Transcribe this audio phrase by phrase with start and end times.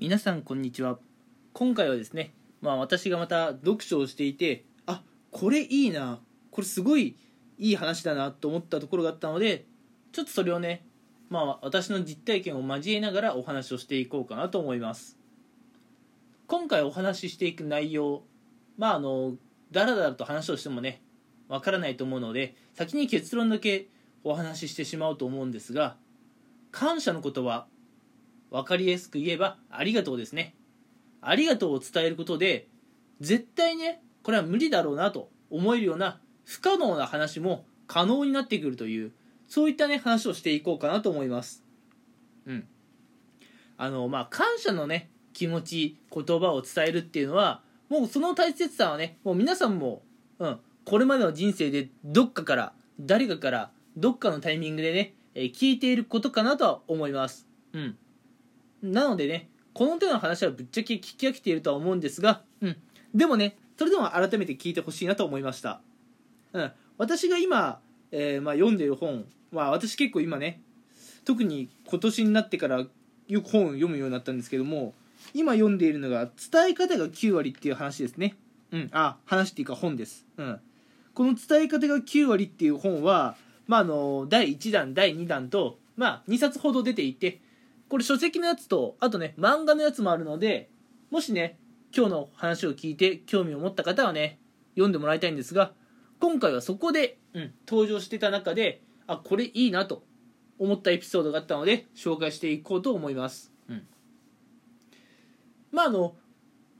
[0.00, 1.00] 皆さんこんにちは。
[1.52, 6.20] 今回はですねまあ私がまた読書をしていてあこれいいな
[6.52, 7.16] これすごい
[7.58, 9.66] いい話だなと思ったところがあったので
[10.12, 10.86] ちょっとそれをね
[11.30, 15.18] まあ私の実体験を交えながらお話をしていこうかなと思います。
[16.46, 18.22] 今回お話ししていく内容
[18.76, 19.34] まああの
[19.72, 21.02] だらだらと話をしてもね
[21.48, 23.88] わからないと思うので先に結論だけ
[24.22, 25.96] お話ししてしまおうと思うんですが
[26.70, 27.66] 感謝の言葉
[28.50, 30.54] 分かりやすく言えばありがとうですね。
[31.20, 32.68] ありがとうを伝えることで
[33.20, 39.12] 絶対ねこれは無理だろうなと思えるような不可能な話も可能になってくるという
[39.48, 41.64] そういったね話をしていこうかなと思います。
[42.46, 42.66] うん。
[43.76, 50.02] あのまあ感謝のね気持ち言葉を伝えるっていうのはもうその大切さはねもう皆さんも、
[50.38, 57.48] うん、これまでの人生でどっかから誰かからどっかのタイミングでね、え聞いていることかなとは思います。
[57.72, 57.96] うん。
[58.82, 62.76] なのでねこの手の話はぶっちゃけ聞き飽きているとは思うんですが、うん、
[63.14, 65.80] でもねそれでも改めて聞いてほしいなと思いました、
[66.52, 67.80] うん、私が今、
[68.10, 70.60] えーまあ、読んでいる本は私結構今ね
[71.24, 72.84] 特に今年になってから
[73.28, 74.94] よく本を読むようになったんですけども
[75.34, 78.36] 今読んでいるのが伝え方が9割っていう話ですね。
[78.72, 78.90] うん。
[78.92, 80.26] あ話っていうか本です。
[80.36, 80.60] うん。
[81.14, 87.40] この伝え方が9割っていう本はまああの第1弾第2弾とまあ2冊ほど出ていて
[87.88, 90.70] これ書籍のやつとあとね漫画のやつもあるので
[91.10, 91.58] もしね
[91.96, 94.38] 今日の話を聞いて興味を持った方はね
[94.74, 95.72] 読んでもらいたいんですが
[96.20, 100.04] 今回はそこで、うん、登場してた中であこれいいなと
[100.58, 103.86] 思ったエピソードがあったので紹介していこうと思います、うん、
[105.72, 106.14] まああの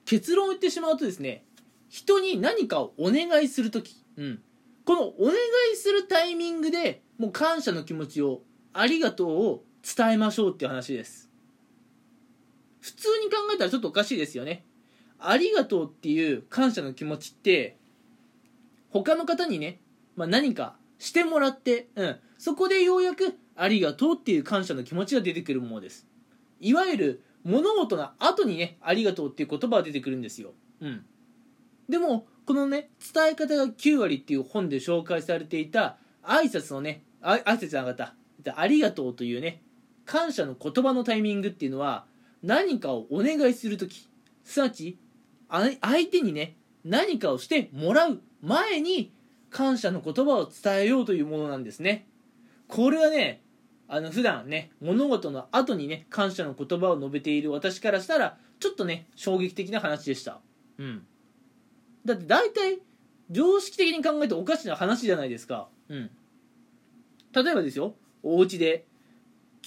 [0.05, 1.45] 結論を言ってしまうとですね
[1.89, 4.43] 人に何かをお願いする時、うん、
[4.85, 5.35] このお願
[5.73, 8.43] いするタイミングでもう感謝の気持ちを
[8.73, 11.29] ありがとうを伝えましょうっていう話です。
[12.81, 14.65] 普通に考えたらちょっとおかしいですよね。
[15.19, 17.77] ありがとうっていう感謝の気持ちって
[18.91, 19.81] 他の方にね、
[20.17, 26.07] まあ、何かしてもらって、うん、そこでようやくありがとうっていう感謝の気持ちが出てくるものです。
[26.61, 31.05] いわゆる物事の後にねありがとうっていう言葉が出てくるんですよ、うん、
[31.89, 38.13] でもこのね伝え方が9割っていう本で紹介されていた挨拶のね挨拶じゃなかっ
[38.45, 38.61] た。
[38.61, 39.63] ありがとうというね
[40.09, 42.07] 感謝の言葉のタイミングっていうのは
[42.43, 44.09] 何かをお願いする時。
[44.43, 44.99] すなわち
[45.51, 49.13] 相手にね何かをしてもらう前に
[49.51, 52.07] 感謝の言葉を伝えようというものなんですね。
[52.69, 53.43] これはね
[53.87, 60.41] あの普段ね物事の後にね感謝の言葉を述べている私からしたらちょっとね衝撃的な話でした。
[60.79, 61.07] うん。
[62.07, 62.79] だって大体
[63.31, 65.69] 常識的に考えておかしな話じゃないですか。
[65.91, 66.11] うん。
[67.35, 68.88] 例えばですよお家で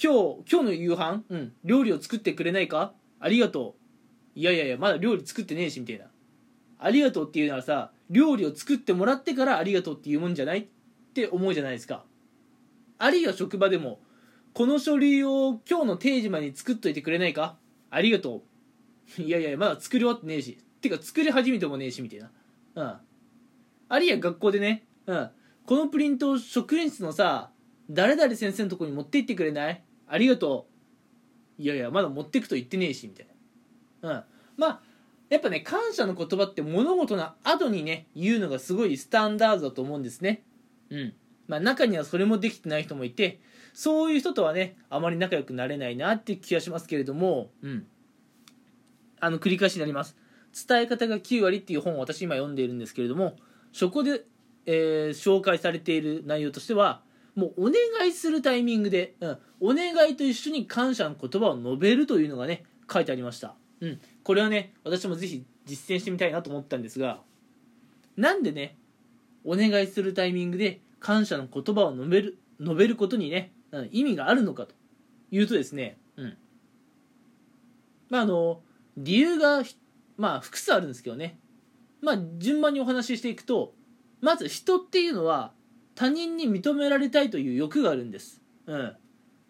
[0.02, 2.92] 今日今日の夕飯、うん、料理を作ってくれないか？
[3.20, 3.76] ありがと
[4.36, 4.38] う。
[4.38, 6.06] いやいやいやまだ料理作ってねえしみたいな。
[6.80, 10.58] ありがとうっていうならさ料理を作ってもらってからありがとうっていうもんじゃない？
[10.58, 10.66] っ
[11.14, 12.04] て思うじゃないですか。
[12.98, 14.00] あるいは職場でも
[14.54, 17.56] この書類を今日の定時までに作っといてくれないか？
[17.90, 18.42] ありがと
[19.18, 19.22] う。
[19.22, 20.58] いやいやまだ作り終わってねえし。
[20.80, 22.30] てか作り始めてもねえしみたいな。
[22.74, 22.94] うん。
[23.88, 25.30] あるいは学校でねうん。
[25.64, 27.50] このプリントを職員室のさ
[27.88, 29.84] 誰々先生のとこに持って行ってくれない？
[30.12, 30.66] ありがと
[31.58, 31.62] う。
[31.62, 33.26] いやいやまだ持ってくと言ってねえしみたい
[34.02, 34.10] な。
[34.10, 34.24] うん。
[34.58, 34.80] まあ
[35.30, 40.42] やっぱね感謝の言葉って物事の後にね言うのがすごいスタンダードだと思うんですね。
[40.90, 41.14] うん。
[41.48, 43.40] まあ中にはそれもできてない人もいて
[43.72, 47.86] そういう人とはねあまり仲良くなれないなっていう気がしますけれどもうん。
[49.18, 50.14] あの繰り返しになります。
[50.68, 53.36] 伝え方が9割っていう本を私今読んでいるんですけれども
[53.72, 54.24] そこで、
[54.66, 57.00] えー紹介されている内容としては
[57.34, 57.74] もうお願
[58.08, 67.20] いするタイミングで、うん、お願いと一緒に感謝の言葉を述べるというのがね書いてありました、うん、これはね私もぜひ実践してみたいなと思ったんですが
[68.16, 68.76] なんでね
[69.44, 74.74] お願いするタイミングで感謝の言葉を述べる述べることにね、うん意味があるのかと
[75.30, 76.36] いうとですね、うん、
[78.10, 78.60] まああの
[78.96, 79.62] 理由が
[80.16, 81.38] まあ複数あるんですけどね。
[82.02, 83.72] まあ順番にお話ししていくと
[84.20, 85.52] まず人っていうのは
[85.94, 88.40] 他人に認められたいという欲があるんです。
[88.66, 88.96] うん。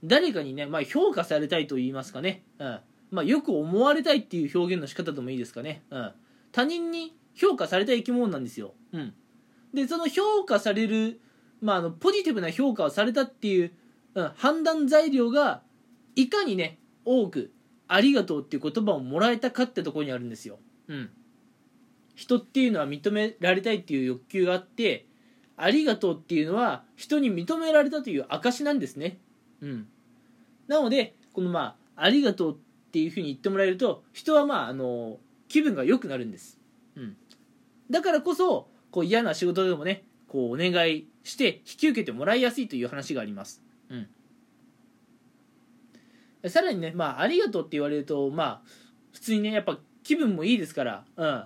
[0.04, 2.42] 誰かにね、まあ、評価されたいと言いますかね。
[2.58, 2.80] うん。
[3.10, 5.82] まあ、よく思われたいっていう表現の仕方でもいいですかね。
[5.90, 6.12] うん。
[6.50, 8.74] 他人に評価されたい生き物なんですよ。
[8.92, 9.14] うん。
[9.72, 11.20] で、その評価される、
[11.60, 13.72] まあ、あの、ポジティブな評価をされたっていう、
[14.14, 15.62] うん、判断材料が、
[16.16, 17.52] いかにね、多く、
[17.88, 20.58] ありがとうっていう言葉をもらえたかってとこにあるんですよ。
[20.88, 21.10] うん。
[22.14, 25.06] 人っていうのは認められたいっていう欲求があって、
[25.62, 29.18] ありがとうっていうのは人に認められたという証なんですね。
[29.60, 29.88] うん。
[30.66, 32.56] なので、このまあ、ありがとうっ
[32.92, 35.18] ていうふうに言ってもらえると人はまああの
[35.48, 36.58] 気分が良くなるんです、
[36.96, 37.16] うん、
[37.90, 43.96] だからこそこう嫌な仕事でもねこうお願いして引き受けてもらいやすいという話があります、う
[46.46, 48.62] ん、さらにね、まあ、ありがとうって言われるとまあ
[49.12, 51.44] 普通にねやっぱ気分もいいですから、うん。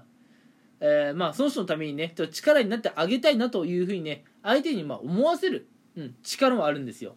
[0.80, 7.16] えーまあ、その人のためにねちょっと力になってあげたいなというふうにね相手にまあ思わせる、うん、力もあるんですよ。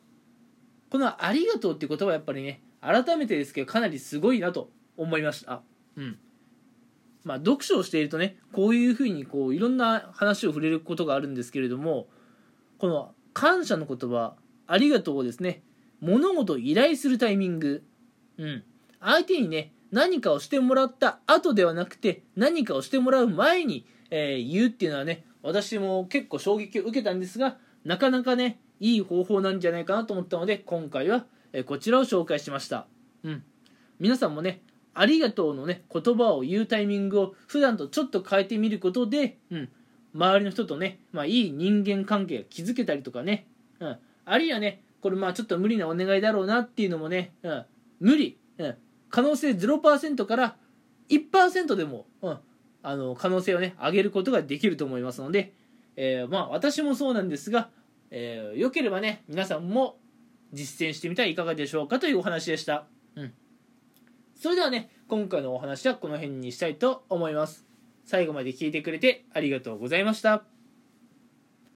[0.89, 5.61] この「ありがとう」っていう言葉はやっぱりね改めてですけどかなりすごいなと思いました。
[5.97, 6.17] うん。
[7.23, 12.07] まあ読書をしているとねこういうふうにこういろんな話を触れることがあるんですけれども
[12.77, 14.35] この感謝の言葉
[14.67, 15.61] 「ありがとう」をですね
[15.99, 17.83] 物事を依頼するタイミング
[18.37, 18.63] うん。
[19.01, 32.87] 相手にね何かをしてもらった後ではなくて何かをしてもらう前に、えー言うっていうのはね私も結構衝撃を受けたんですがなかなかねいい方法なんじゃないかなと思ったので今回は、えこちらを紹介しました、
[33.23, 33.43] うん、
[33.99, 34.61] 皆さんもね
[34.93, 39.69] ありがとうのね言葉を言うタイミングを普段とちょっと変えてみることで、うん、
[40.13, 43.45] 周りの人とね、まあ、いい人間関係が築けたりとかね、
[43.79, 47.65] うん、あるいはねこれまあちょっと無理なお願いだろうなっていうのもね、うん、
[47.99, 48.75] 無理、うん、
[49.09, 50.55] 可能性0%から
[51.09, 52.37] 1%でも、うん、
[52.83, 55.53] あの可能性をね上げることができると思いますので、
[55.95, 57.69] えーまあ私もそうなんですが、
[58.11, 59.97] えーよければね皆さんも
[60.53, 62.85] 実践してみてはいかがでしょうかというお話でした、
[63.15, 63.33] うん、
[64.35, 67.65] それではね今回のお話はこの辺にしたいと思います。
[68.05, 70.58] 最後まで聞いてくれてありがとうございました。